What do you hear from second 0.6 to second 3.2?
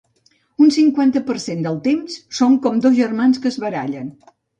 Un cinquanta per cent del temps som com dos